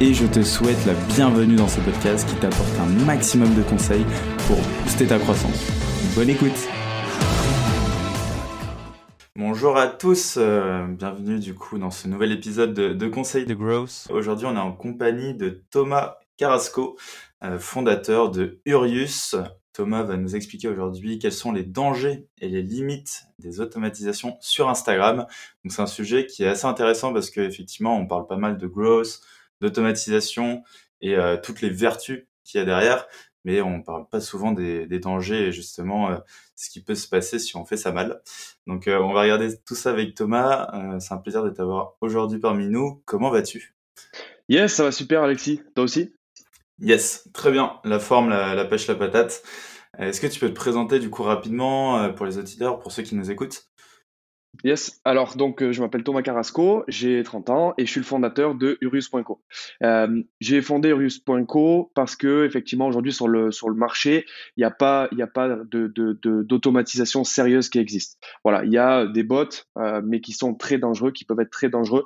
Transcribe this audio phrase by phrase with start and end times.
[0.00, 4.04] et je te souhaite la bienvenue dans ce podcast qui t'apporte un maximum de conseils
[4.46, 5.66] pour booster ta croissance.
[6.14, 6.68] Bonne écoute
[9.34, 14.06] Bonjour à tous, euh, bienvenue du coup dans ce nouvel épisode de, Conseils de Growth.
[14.10, 16.96] Aujourd'hui on est en compagnie de Thomas Carrasco,
[17.42, 19.34] euh, fondateur de Urius.
[19.72, 24.68] Thomas va nous expliquer aujourd'hui quels sont les dangers et les limites des automatisations sur
[24.68, 25.26] Instagram.
[25.64, 28.66] Donc c'est un sujet qui est assez intéressant parce qu'effectivement on parle pas mal de
[28.68, 29.20] growth,
[29.60, 30.62] d'automatisation
[31.00, 33.06] et euh, toutes les vertus qu'il y a derrière,
[33.44, 36.18] mais on parle pas souvent des, dangers et justement euh,
[36.56, 38.20] ce qui peut se passer si on fait ça mal.
[38.66, 40.98] Donc euh, on va regarder tout ça avec Thomas.
[41.00, 43.02] c'est un plaisir de t'avoir aujourd'hui parmi nous.
[43.04, 43.74] Comment vas-tu?
[44.48, 45.60] Yes, ça va super Alexis.
[45.74, 46.14] Toi aussi?
[46.80, 47.80] Yes, très bien.
[47.84, 49.42] La forme, la, la pêche, la patate.
[49.98, 53.16] Est-ce que tu peux te présenter du coup rapidement pour les auditeurs, pour ceux qui
[53.16, 53.68] nous écoutent?
[54.64, 58.06] Yes, alors donc euh, je m'appelle Thomas Carrasco, j'ai 30 ans et je suis le
[58.06, 59.40] fondateur de Urius.co.
[59.84, 64.24] Euh, j'ai fondé Urius.co parce que effectivement aujourd'hui sur le sur le marché
[64.56, 68.18] il n'y a pas a pas de, d'automatisation sérieuse qui existe.
[68.42, 69.44] Voilà, il y a des bots
[69.78, 72.04] euh, mais qui sont très dangereux, qui peuvent être très dangereux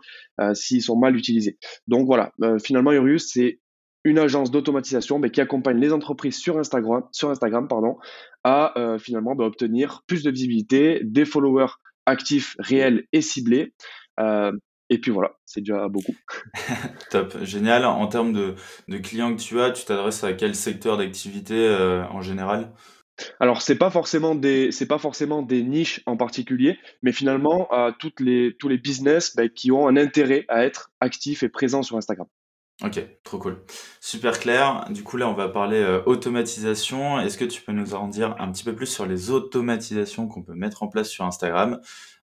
[0.52, 1.58] s'ils sont mal utilisés.
[1.86, 2.32] Donc voilà,
[2.62, 3.60] finalement Urius c'est
[4.04, 7.96] une agence d'automatisation mais qui accompagne les entreprises sur Instagram sur Instagram pardon
[8.44, 11.72] à finalement bah, obtenir plus de visibilité, des followers
[12.06, 13.72] actif, réel et ciblé.
[14.20, 14.52] Euh,
[14.90, 16.14] et puis voilà, c'est déjà beaucoup.
[17.10, 17.84] Top, génial.
[17.84, 22.20] En termes de, clients que tu as, tu t'adresses à quel secteur d'activité euh, en
[22.20, 22.72] général?
[23.40, 27.94] Alors c'est pas forcément des c'est pas forcément des niches en particulier, mais finalement à
[27.96, 31.82] toutes les tous les business bah, qui ont un intérêt à être actifs et présents
[31.82, 32.26] sur Instagram.
[32.80, 33.62] Ok, trop cool.
[34.00, 34.86] Super clair.
[34.90, 37.20] Du coup, là, on va parler euh, automatisation.
[37.20, 40.42] Est-ce que tu peux nous en dire un petit peu plus sur les automatisations qu'on
[40.42, 41.80] peut mettre en place sur Instagram?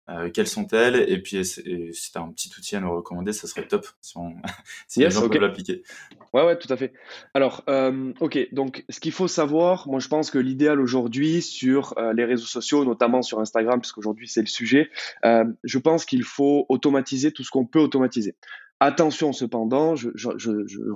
[0.08, 0.96] Euh, Quelles sont-elles?
[1.08, 4.16] Et puis, si tu as un petit outil à nous recommander, ça serait top si,
[4.16, 4.34] on,
[4.88, 5.84] si les gens peuvent l'appliquer.
[6.32, 6.92] Ouais, ouais, tout à fait.
[7.34, 11.94] Alors, euh, ok, donc ce qu'il faut savoir, moi je pense que l'idéal aujourd'hui sur
[12.14, 14.90] les réseaux sociaux, notamment sur Instagram, puisqu'aujourd'hui c'est le sujet,
[15.22, 18.34] je pense qu'il faut automatiser tout ce qu'on peut automatiser.
[18.80, 20.08] Attention cependant, je,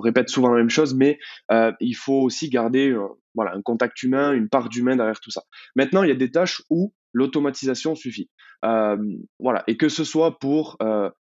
[0.01, 1.19] répète souvent la même chose, mais
[1.51, 5.31] euh, il faut aussi garder euh, voilà, un contact humain, une part d'humain derrière tout
[5.31, 5.43] ça.
[5.75, 8.29] Maintenant, il y a des tâches où l'automatisation suffit.
[8.63, 8.97] Euh,
[9.37, 10.77] voilà, et que ce soit pour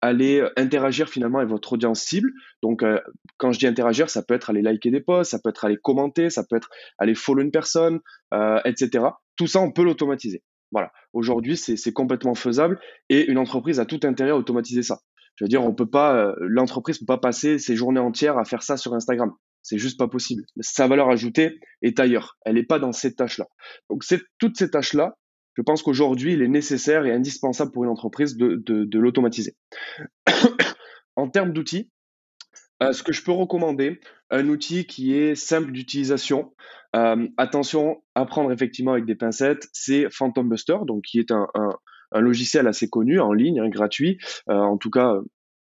[0.00, 2.30] aller interagir finalement avec votre audience cible.
[2.62, 2.82] Donc,
[3.36, 5.76] quand je dis interagir, ça peut être aller liker des posts, ça peut être aller
[5.76, 8.00] commenter, ça peut être aller follow une personne,
[8.64, 9.04] etc.
[9.36, 10.42] Tout ça, on peut l'automatiser.
[10.70, 10.92] Voilà.
[11.12, 15.00] Aujourd'hui, c'est complètement faisable et une entreprise a tout intérêt à automatiser ça.
[15.38, 18.44] Je veux dire, on peut pas, euh, l'entreprise peut pas passer ses journées entières à
[18.44, 19.32] faire ça sur Instagram.
[19.62, 20.42] C'est juste pas possible.
[20.60, 22.36] Sa valeur ajoutée est ailleurs.
[22.44, 23.46] Elle n'est pas dans cette tâche-là.
[23.88, 24.02] Donc,
[24.38, 25.14] toutes ces tâches-là.
[25.56, 29.56] Je pense qu'aujourd'hui, il est nécessaire et indispensable pour une entreprise de, l'automatiser.
[31.16, 31.90] en termes d'outils,
[32.82, 34.00] euh, ce que je peux recommander,
[34.30, 36.52] un outil qui est simple d'utilisation.
[36.96, 41.46] Euh, attention à prendre effectivement avec des pincettes, c'est Phantom Buster, donc qui est un
[42.12, 45.14] logiciel assez connu en ligne, hein, gratuit, euh, en tout cas,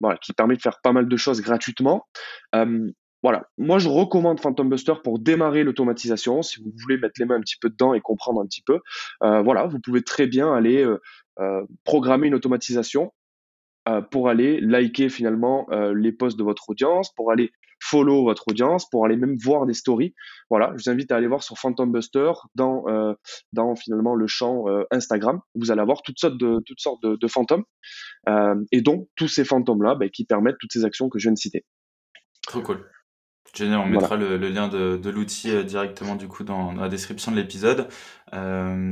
[0.04, 2.08] euh, qui permet de faire pas mal de choses gratuitement.
[2.56, 6.42] Euh, voilà, moi je recommande Phantom Buster pour démarrer l'automatisation.
[6.42, 8.82] Si vous voulez mettre les mains un petit peu dedans et comprendre un petit peu,
[9.22, 10.86] voilà, vous pouvez très bien aller
[11.86, 13.14] programmer une automatisation
[14.12, 17.54] pour aller liker finalement les posts de votre audience, pour aller
[17.84, 20.16] follow votre audience, pour aller même voir des stories.
[20.50, 23.14] Voilà, je vous invite à aller voir sur Phantom Buster dans, euh,
[23.52, 25.42] dans finalement le champ euh, Instagram.
[25.56, 27.64] Vous allez avoir toutes sortes de, toutes sortes de, fantômes
[28.30, 31.34] euh, et donc tous ces fantômes-là ben, qui permettent toutes ces actions que je viens
[31.34, 31.66] de citer.
[32.48, 32.90] Trop cool.
[33.54, 37.36] Génial, on mettra le, lien de, de l'outil directement du coup dans, la description de
[37.36, 37.88] l'épisode.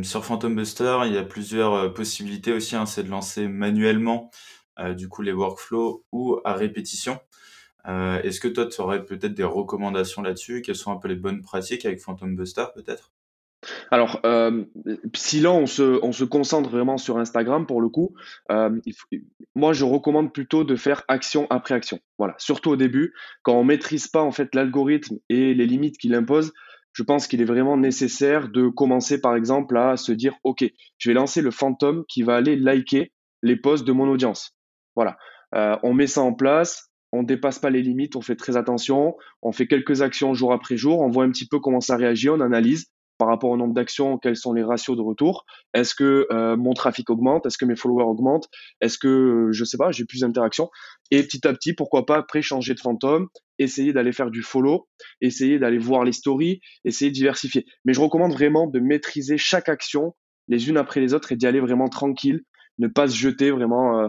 [0.04, 2.76] sur Phantom Buster, il y a plusieurs possibilités aussi.
[2.76, 4.30] Hein, c'est de lancer manuellement
[4.96, 7.20] du coup les workflows ou à répétition.
[7.88, 10.62] Euh, est-ce que toi, tu aurais peut-être des recommandations là-dessus?
[10.62, 13.12] Quelles sont un peu les bonnes pratiques avec Phantom Buster, peut-être?
[13.92, 14.64] Alors, euh,
[15.16, 18.16] si là on se, on se concentre vraiment sur Instagram pour le coup,
[18.52, 18.80] euh,
[19.54, 22.00] moi je recommande plutôt de faire action après action.
[22.18, 23.14] Voilà, surtout au début,
[23.44, 26.54] quand on maîtrise pas en fait l'algorithme et les limites qu'il impose,
[26.94, 30.66] je pense qu'il est vraiment nécessaire de commencer par exemple à se dire ok,
[30.98, 33.12] je vais lancer le fantôme qui va aller liker
[33.44, 34.56] les posts de mon audience.
[34.96, 35.18] Voilà,
[35.84, 39.52] on met ça en place, on dépasse pas les limites, on fait très attention, on
[39.52, 42.40] fait quelques actions jour après jour, on voit un petit peu comment ça réagit, on
[42.40, 42.88] analyse
[43.22, 45.46] par rapport au nombre d'actions, quels sont les ratios de retour.
[45.76, 47.46] Est-ce que euh, mon trafic augmente?
[47.46, 48.50] Est-ce que mes followers augmentent?
[48.82, 50.72] Est-ce que, euh, je sais pas, j'ai plus d'interactions?
[51.12, 53.28] Et petit à petit, pourquoi pas après changer de fantôme,
[53.60, 54.88] essayer d'aller faire du follow,
[55.22, 57.68] essayer d'aller voir les stories, essayer de diversifier.
[57.86, 60.16] Mais je recommande vraiment de maîtriser chaque action
[60.48, 62.42] les unes après les autres et d'y aller vraiment tranquille,
[62.80, 64.08] ne pas se jeter vraiment euh,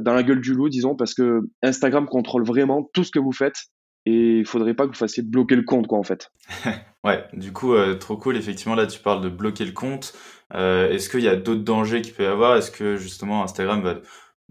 [0.00, 3.32] dans la gueule du loup, disons, parce que Instagram contrôle vraiment tout ce que vous
[3.32, 3.56] faites
[4.06, 6.30] et il faudrait pas que vous fassiez bloquer le compte, quoi, en fait.
[7.04, 8.36] ouais, du coup, euh, trop cool.
[8.36, 10.14] Effectivement, là, tu parles de bloquer le compte.
[10.54, 12.56] Euh, est-ce qu'il y a d'autres dangers qu'il peut y avoir?
[12.56, 13.96] Est-ce que justement Instagram va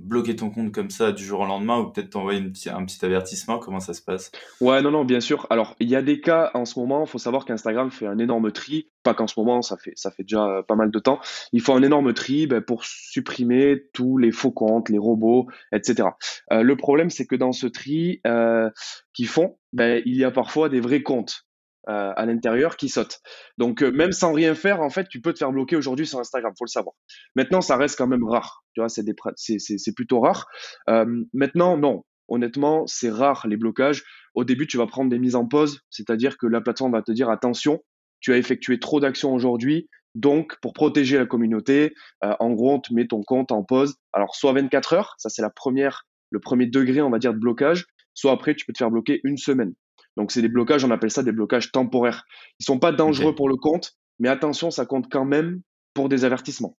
[0.03, 3.59] bloquer ton compte comme ça du jour au lendemain ou peut-être t'envoyer un petit avertissement
[3.59, 4.31] Comment ça se passe?
[4.61, 5.47] Ouais, non, non, bien sûr.
[5.49, 8.17] Alors, il y a des cas en ce moment, il faut savoir qu'Instagram fait un
[8.17, 8.89] énorme tri.
[9.03, 11.19] Pas qu'en ce moment, ça fait, ça fait déjà euh, pas mal de temps.
[11.51, 16.09] Il faut un énorme tri ben, pour supprimer tous les faux comptes, les robots, etc.
[16.51, 18.69] Euh, le problème, c'est que dans ce tri euh,
[19.13, 21.45] qu'ils font, ben, il y a parfois des vrais comptes.
[21.89, 23.19] Euh, à l'intérieur qui saute.
[23.57, 26.17] Donc euh, même sans rien faire, en fait, tu peux te faire bloquer aujourd'hui sur
[26.17, 26.95] Instagram, faut le savoir.
[27.35, 28.63] Maintenant, ça reste quand même rare.
[28.73, 30.47] Tu vois, c'est plutôt rare.
[30.89, 32.05] Euh, maintenant, non.
[32.29, 34.05] Honnêtement, c'est rare les blocages.
[34.33, 37.11] Au début, tu vas prendre des mises en pause, c'est-à-dire que la plateforme va te
[37.11, 37.83] dire attention,
[38.21, 42.93] tu as effectué trop d'actions aujourd'hui, donc, pour protéger la communauté, en gros, on te
[42.93, 43.97] met ton compte en pause.
[44.13, 47.39] Alors, soit 24 heures, ça c'est la première, le premier degré, on va dire, de
[47.39, 47.87] blocage.
[48.13, 49.73] Soit après, tu peux te faire bloquer une semaine.
[50.17, 52.25] Donc c'est des blocages, on appelle ça des blocages temporaires.
[52.59, 55.61] Ils sont pas dangereux pour le compte, mais attention, ça compte quand même
[55.93, 56.77] pour des avertissements.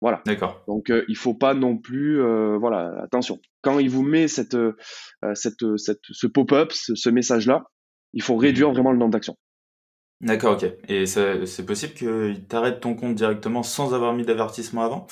[0.00, 0.22] Voilà.
[0.26, 0.62] D'accord.
[0.68, 3.38] Donc euh, il faut pas non plus, euh, voilà, attention.
[3.62, 4.76] Quand il vous met cette, euh,
[5.34, 7.64] cette, cette ce pop-up, ce, message-là,
[8.12, 8.74] il faut réduire mhm.
[8.74, 9.36] vraiment le nombre d'actions.
[10.20, 10.70] D'accord, ok.
[10.88, 15.06] Et c'est possible qu'il t'arrête ton compte directement sans avoir mis d'avertissement avant,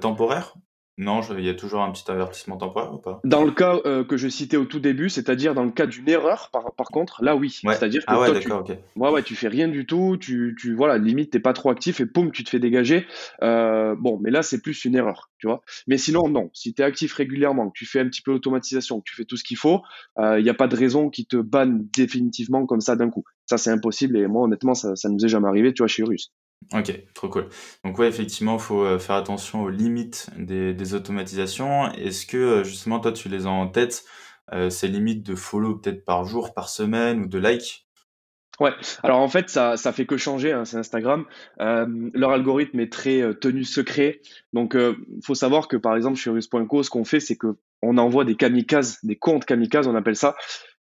[0.00, 0.54] temporaire?
[1.00, 3.20] Non, il y a toujours un petit avertissement temporaire ou pas?
[3.24, 6.06] Dans le cas euh, que je citais au tout début, c'est-à-dire dans le cas d'une
[6.10, 7.48] erreur, par, par, contre, là oui.
[7.50, 8.72] C'est-à-dire que ah ouais, toi, tu...
[8.96, 12.00] Ouais, ouais, tu fais rien du tout, tu, tu voilà, limite t'es pas trop actif
[12.00, 13.06] et poum, tu te fais dégager.
[13.42, 15.62] Euh, bon, mais là c'est plus une erreur, tu vois.
[15.86, 19.00] Mais sinon non, si tu es actif régulièrement, que tu fais un petit peu d'automatisation,
[19.00, 19.80] que tu fais tout ce qu'il faut,
[20.18, 23.24] il euh, n'y a pas de raison qui te banne définitivement comme ça d'un coup.
[23.46, 26.02] Ça c'est impossible et moi honnêtement ça, ça nous est jamais arrivé, tu vois, chez
[26.02, 26.30] Urus.
[26.72, 27.48] Ok, trop cool.
[27.84, 31.90] Donc ouais, effectivement, faut euh, faire attention aux limites des, automatisations.
[31.92, 34.04] Est-ce que euh, justement, toi, tu les as en tête,
[34.52, 37.86] euh, ces limites de follow peut-être par jour, par semaine ou de like
[38.60, 38.72] Ouais,
[39.02, 41.24] alors en fait, ça, ça fait que changer, hein, c'est Instagram.
[41.58, 44.20] leur algorithme est très tenu secret.
[44.52, 47.96] Donc, il faut savoir que par exemple, sur Rus.co, ce qu'on fait, c'est que on
[47.96, 50.36] envoie des kamikazes, des comptes kamikazes, on appelle ça,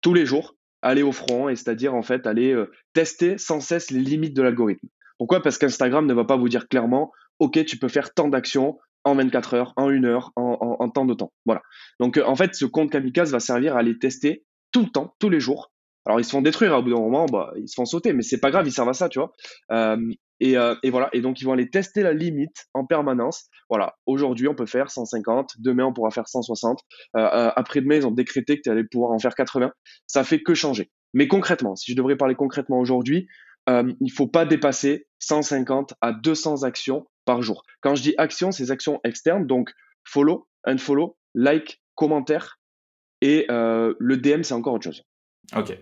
[0.02, 2.56] tous les jours, aller au front, et c'est-à-dire en fait aller
[2.92, 4.86] tester sans cesse les limites de l'algorithme.
[5.18, 5.42] Pourquoi?
[5.42, 9.14] Parce qu'Instagram ne va pas vous dire clairement, OK, tu peux faire tant d'actions en
[9.14, 11.32] 24 heures, en une heure, en, en, temps de temps.
[11.44, 11.62] Voilà.
[12.00, 15.14] Donc, euh, en fait, ce compte Kamikaze va servir à les tester tout le temps,
[15.18, 15.70] tous les jours.
[16.06, 18.22] Alors, ils se font détruire à bout d'un moment, bah, ils se font sauter, mais
[18.22, 19.32] c'est pas grave, ils servent à ça, tu vois.
[19.72, 19.96] Euh,
[20.40, 21.08] et, euh, et, voilà.
[21.12, 23.48] Et donc, ils vont aller tester la limite en permanence.
[23.70, 23.94] Voilà.
[24.06, 25.52] Aujourd'hui, on peut faire 150.
[25.58, 26.80] Demain, on pourra faire 160.
[27.14, 29.70] Après-demain, ils ont décrété que tu allais pouvoir en faire 80.
[30.06, 30.90] Ça fait que changer.
[31.14, 33.28] Mais concrètement, si je devrais parler concrètement aujourd'hui,
[33.68, 37.64] euh, il faut pas dépasser 150 à 200 actions par jour.
[37.80, 39.70] Quand je dis actions, c'est actions externes, donc
[40.04, 42.58] follow, unfollow, like, commentaire,
[43.24, 45.02] et euh, le DM, c'est encore autre chose.
[45.56, 45.78] Ok,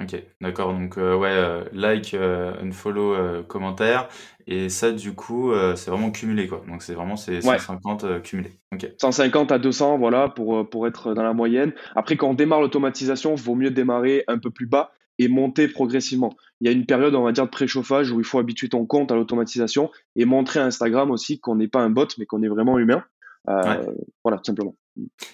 [0.00, 0.72] ok, d'accord.
[0.72, 4.08] Donc euh, ouais, euh, like, unfollow, commentaire,
[4.46, 6.62] et ça du coup, c'est vraiment cumulé quoi.
[6.68, 8.60] Donc c'est vraiment ces 150 cumulés.
[8.72, 8.88] Ok.
[8.98, 11.72] 150 à 200, voilà, pour pour être dans la moyenne.
[11.96, 15.68] Après, quand on démarre l'automatisation, il vaut mieux démarrer un peu plus bas et monter
[15.68, 16.34] progressivement.
[16.60, 18.86] Il y a une période, on va dire, de préchauffage où il faut habituer ton
[18.86, 22.42] compte à l'automatisation et montrer à Instagram aussi qu'on n'est pas un bot, mais qu'on
[22.42, 23.04] est vraiment humain.
[23.48, 23.92] Euh,
[24.24, 24.74] voilà, tout simplement.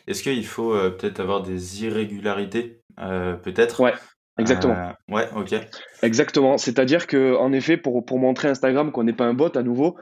[0.07, 3.81] Est-ce qu'il faut euh, peut-être avoir des irrégularités, euh, peut-être?
[3.81, 3.95] Ouais.
[4.39, 4.93] Exactement.
[5.09, 5.55] ouais, ok.
[6.03, 6.59] Exactement.
[6.59, 9.97] C'est-à-dire que, en effet, pour, pour montrer Instagram qu'on n'est pas un bot, à nouveau,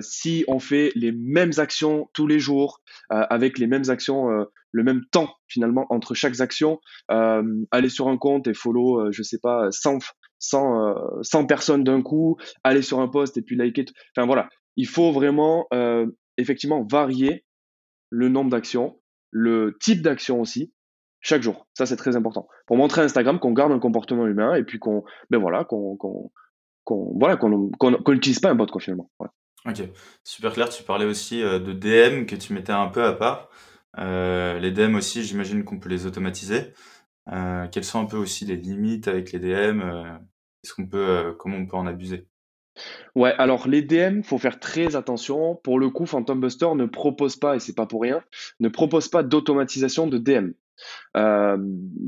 [0.00, 5.04] si on fait les mêmes actions tous les jours, avec les mêmes actions le même
[5.10, 6.80] temps finalement entre chaque action.
[7.10, 9.98] Euh, aller sur un compte et follow, euh, je sais pas, 100,
[10.38, 13.86] 100, 100 personnes d'un coup, aller sur un post et puis liker.
[14.16, 17.44] Enfin voilà, il faut vraiment euh, effectivement varier
[18.10, 19.00] le nombre d'actions,
[19.30, 20.72] le type d'action aussi,
[21.20, 21.66] chaque jour.
[21.74, 24.78] Ça c'est très important pour montrer à Instagram qu'on garde un comportement humain et puis
[24.78, 26.30] qu'on, ben voilà, qu'on, qu'on,
[26.84, 29.10] qu'on voilà, qu'on, qu'on, n'utilise pas un bot quoi finalement.
[29.66, 29.82] Ok,
[30.24, 30.70] super clair.
[30.70, 33.50] Tu parlais aussi de DM que tu mettais un peu à part.
[33.98, 36.72] Euh, les DM aussi, j'imagine qu'on peut les automatiser.
[37.32, 40.04] Euh, quelles sont un peu aussi les limites avec les DM euh,
[40.64, 42.26] Est-ce qu'on peut, comment on peut en abuser?
[43.14, 45.56] Ouais, alors les DM, faut faire très attention.
[45.56, 48.22] Pour le coup, Phantom Buster ne propose pas, et c'est pas pour rien,
[48.60, 50.52] ne propose pas d'automatisation de DM.
[51.16, 51.56] Euh,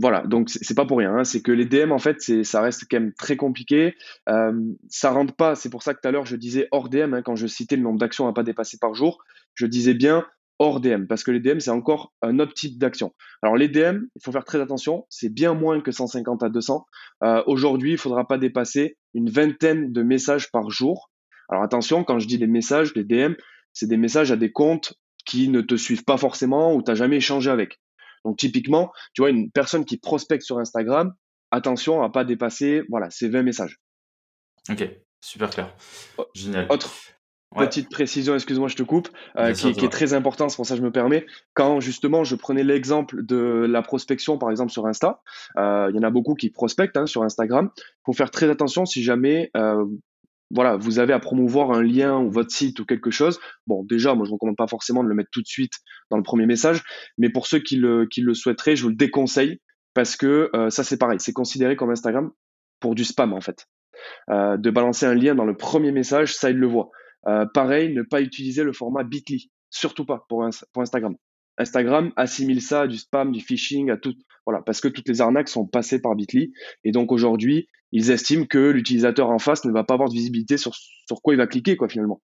[0.00, 1.14] voilà, donc c'est pas pour rien.
[1.14, 1.24] Hein.
[1.24, 3.94] C'est que les DM, en fait, ça reste quand même très compliqué.
[4.28, 4.52] Euh,
[4.88, 5.54] ça rentre pas.
[5.54, 7.76] C'est pour ça que tout à l'heure, je disais hors DM, hein, quand je citais
[7.76, 9.22] le nombre d'actions à pas dépasser par jour,
[9.54, 10.24] je disais bien
[10.58, 13.12] hors DM, parce que les DM, c'est encore un autre type d'action.
[13.42, 16.86] Alors les DM, il faut faire très attention, c'est bien moins que 150 à 200.
[17.24, 21.10] Euh, aujourd'hui, il faudra pas dépasser une vingtaine de messages par jour.
[21.48, 23.34] Alors attention, quand je dis les messages, les DM,
[23.72, 26.94] c'est des messages à des comptes qui ne te suivent pas forcément ou tu n'as
[26.94, 27.80] jamais échangé avec.
[28.24, 31.12] Donc typiquement, tu vois, une personne qui prospecte sur Instagram,
[31.50, 33.80] attention à pas dépasser voilà, ces 20 messages.
[34.70, 34.88] Ok,
[35.20, 35.74] super clair.
[36.34, 36.66] Génial.
[36.70, 36.90] Autre
[37.54, 40.80] petite précision, excuse-moi, je te coupe, euh, qui, est très important, c'est pour ça que
[40.80, 41.26] je me permets.
[41.54, 45.20] Quand justement je prenais l'exemple de la prospection, par exemple sur Insta,
[45.56, 47.70] euh, il y en a beaucoup qui prospectent hein, sur Instagram.
[47.76, 49.84] Il faut faire très attention si jamais euh,
[50.54, 54.14] voilà, vous avez à promouvoir un lien ou votre site ou quelque chose, bon, déjà,
[54.14, 55.74] moi, je ne recommande pas forcément de le mettre tout de suite
[56.10, 56.82] dans le premier message,
[57.18, 59.60] mais pour ceux qui le, qui souhaiteraient, je vous le déconseille
[59.94, 62.30] parce que euh, ça, c'est pareil, c'est considéré comme Instagram
[62.80, 63.66] pour du spam, en fait.
[64.30, 66.90] Euh, de balancer un lien dans le premier message, ça, il le voit.
[67.26, 71.14] Euh, pareil, ne pas utiliser le format Bitly, surtout pas pour, pour Instagram.
[71.58, 74.14] Instagram assimile ça à du spam, du phishing, à tout,
[74.46, 76.52] voilà, parce que toutes les arnaques sont passées par Bitly.
[76.84, 80.56] Et donc aujourd'hui, ils estiment que l'utilisateur en face ne va pas avoir de visibilité
[80.56, 82.22] sur, sur quoi il va cliquer, quoi, finalement.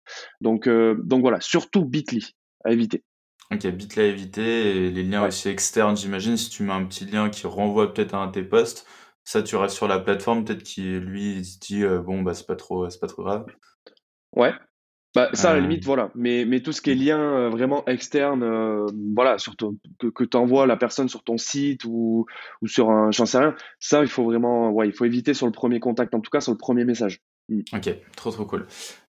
[0.42, 3.04] Donc, euh, donc voilà, surtout Bitly à éviter.
[3.52, 7.06] Ok, Bitly à éviter, et les liens aussi externes, j'imagine, si tu mets un petit
[7.06, 8.88] lien qui renvoie peut-être à un de tes posts,
[9.24, 12.48] ça tu restes sur la plateforme, peut-être qu'il lui se dit euh, bon bah c'est
[12.48, 13.46] pas trop c'est pas trop grave.
[14.36, 14.54] Ouais,
[15.14, 15.62] bah, ça, à la euh.
[15.64, 16.10] limite, voilà.
[16.16, 20.24] Mais, mais tout ce qui est lien euh, vraiment externe, euh, voilà, surtout que, que
[20.24, 22.26] tu envoies la personne sur ton site ou,
[22.62, 25.48] ou sur un, j'en sais rien, ça, il faut vraiment, ouais, il faut éviter sur
[25.48, 27.20] le premier contact, en tout cas sur le premier message.
[27.50, 27.60] Mm.
[27.74, 28.68] Ok, trop trop cool.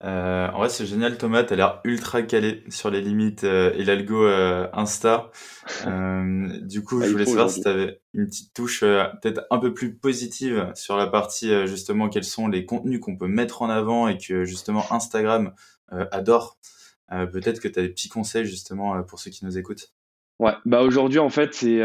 [0.04, 1.44] Euh, en vrai, c'est génial, Thomas.
[1.44, 4.27] Tu as l'air ultra calé sur les limites et l'algo
[4.74, 5.32] Insta.
[5.84, 9.96] du coup, je voulais savoir si tu avais une petite touche peut-être un peu plus
[9.96, 14.20] positive sur la partie justement quels sont les contenus qu'on peut mettre en avant et
[14.20, 15.54] que justement Instagram
[15.94, 16.58] euh, adore.
[17.12, 19.94] Euh, peut-être que tu as des petits conseils justement euh, pour ceux qui nous écoutent.
[20.39, 21.82] Ouais, bah aujourd'hui en fait c'est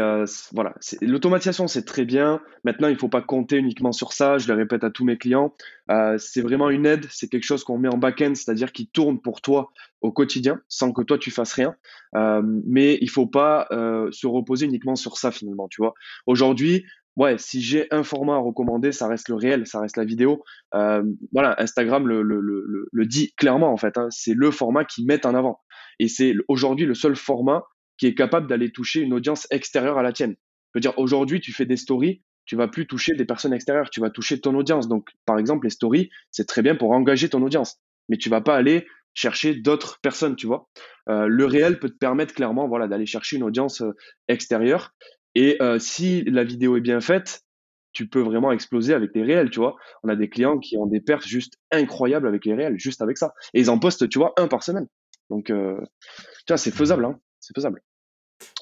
[0.51, 2.39] voilà, l'automatisation c'est très bien.
[2.63, 4.37] Maintenant il faut pas compter uniquement sur ça.
[4.37, 5.55] Je le répète à tous mes clients,
[6.19, 9.41] c'est vraiment une aide, c'est quelque chose qu'on met en back-end, c'est-à-dire qui tourne pour
[9.41, 11.75] toi au quotidien sans que toi tu fasses rien.
[12.13, 15.95] mais il faut pas se reposer uniquement sur ça finalement, tu vois.
[16.27, 20.05] Aujourd'hui ouais, si j'ai un format à recommander, ça reste le réel, ça reste la
[20.05, 20.43] vidéo.
[20.73, 23.97] Euh, voilà, Instagram le, le, le, le, dit clairement en fait.
[23.97, 25.59] Hein, c'est le format qu'ils mettent en avant.
[25.99, 27.63] Et c'est aujourd'hui le seul format
[27.97, 30.35] qui est capable d'aller toucher une audience extérieure à la tienne.
[30.73, 33.89] Je veux dire, aujourd'hui, tu fais des stories, tu vas plus toucher des personnes extérieures,
[33.89, 34.87] tu vas toucher ton audience.
[34.87, 37.77] Donc, par exemple, les stories, c'est très bien pour engager ton audience,
[38.09, 40.67] mais tu vas pas aller chercher d'autres personnes, tu vois.
[41.07, 43.91] Euh, le réel peut te permettre clairement, voilà, d'aller chercher une audience euh,
[44.27, 44.95] extérieure.
[45.35, 47.43] Et euh, si la vidéo est bien faite,
[47.91, 49.75] tu peux vraiment exploser avec les réels, tu vois.
[50.03, 53.17] On a des clients qui ont des pertes juste incroyables avec les réels, juste avec
[53.17, 53.33] ça.
[53.53, 54.87] Et ils en postent, tu vois, un par semaine.
[55.29, 55.79] Donc, euh,
[56.45, 57.19] tu vois, c'est faisable, hein.
[57.39, 57.81] C'est faisable.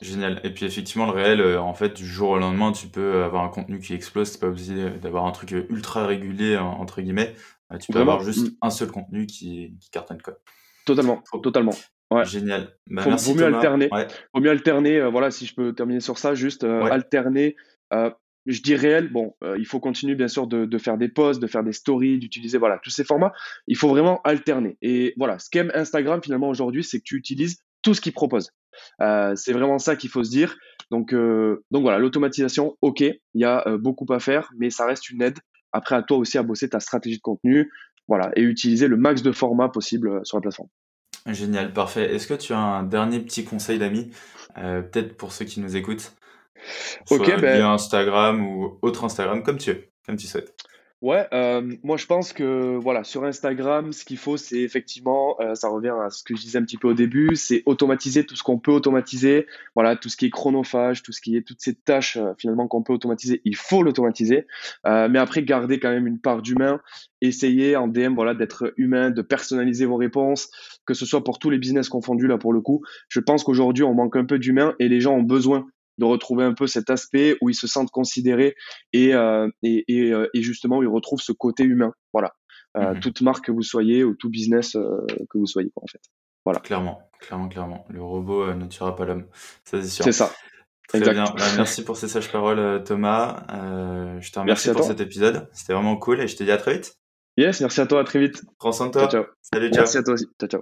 [0.01, 0.41] Génial.
[0.43, 3.43] Et puis effectivement, le réel, euh, en fait, du jour au lendemain, tu peux avoir
[3.43, 4.31] un contenu qui explose.
[4.31, 7.35] T'es pas obligé d'avoir un truc ultra régulier entre guillemets.
[7.79, 8.57] Tu peux avoir juste mm.
[8.61, 10.37] un seul contenu qui, qui cartonne quoi.
[10.85, 11.73] Totalement, totalement.
[12.11, 12.25] Ouais.
[12.25, 12.67] Génial.
[12.87, 13.89] Bah, vaut mieux alterner.
[14.33, 14.97] Vaut mieux alterner.
[14.97, 17.55] Euh, voilà, si je peux terminer sur ça, juste euh, alterner.
[17.93, 18.11] Euh,
[18.45, 19.11] je dis réel.
[19.11, 22.17] Bon, il faut continuer bien sûr de, de, faire des posts, de faire des stories,
[22.17, 23.31] d'utiliser voilà tous ces formats.
[23.67, 24.77] Il faut vraiment alterner.
[24.81, 28.51] Et voilà, ce qu'aime Instagram finalement aujourd'hui, c'est que tu utilises tout ce qu'il propose.
[28.99, 30.57] c'est vraiment ça qu'il faut se dire.
[30.89, 35.21] Donc, donc voilà, l'automatisation, ok, il y a beaucoup à faire, mais ça reste une
[35.21, 35.37] aide.
[35.71, 37.71] Après, à toi aussi à bosser ta stratégie de contenu,
[38.07, 40.69] voilà, et utiliser le max de formats possible sur la plateforme.
[41.27, 42.13] Génial, parfait.
[42.15, 44.11] Est-ce que tu as un dernier petit conseil d'ami,
[44.57, 46.13] euh, peut-être pour ceux qui nous écoutent,
[47.09, 50.55] Ok, ben Instagram ou autre Instagram, comme tu veux, comme tu souhaites.
[51.01, 55.55] Ouais, euh, moi je pense que voilà sur Instagram, ce qu'il faut, c'est effectivement, euh,
[55.55, 58.35] ça revient à ce que je disais un petit peu au début, c'est automatiser tout
[58.35, 59.47] ce qu'on peut automatiser.
[59.73, 62.67] Voilà, tout ce qui est chronophage, tout ce qui est toutes ces tâches euh, finalement
[62.67, 64.45] qu'on peut automatiser, il faut l'automatiser.
[64.85, 66.79] mais après, garder quand même une part d'humain.
[67.21, 70.49] Essayer en DM, voilà, d'être humain, de personnaliser vos réponses,
[70.85, 72.83] que ce soit pour tous les business confondus là pour le coup.
[73.09, 75.65] Je pense qu'aujourd'hui on manque un peu d'humain et les gens ont besoin
[76.01, 78.55] de retrouver un peu cet aspect où ils se sentent considérés
[78.91, 81.93] et, euh, et, et, euh, et, justement où ils retrouvent ce côté humain.
[82.11, 82.33] Voilà.
[82.75, 82.99] Euh, mhm.
[82.99, 86.01] Toute marque que vous soyez ou tout business que vous soyez, quoi, en fait.
[86.43, 86.59] Voilà.
[86.59, 87.85] Clairement, clairement, clairement.
[87.89, 89.27] Le robot ne tuera pas l'homme.
[89.63, 90.03] Ça, c'est sûr.
[90.03, 90.31] C'est ça.
[90.87, 91.23] Très bien.
[91.23, 93.45] Bah, merci pour ces sages paroles, Thomas.
[94.19, 95.47] je te remercie pour cet épisode.
[95.53, 96.97] C'était vraiment cool et je te dis à très vite.
[97.37, 98.01] Yes, merci à toi.
[98.01, 98.43] À très vite.
[98.57, 99.07] Prends soin de toi.
[99.07, 99.33] Ciao, ciao.
[99.41, 99.81] Salut, ciao.
[99.81, 100.27] Merci à toi aussi.
[100.39, 100.61] Ciao, ciao.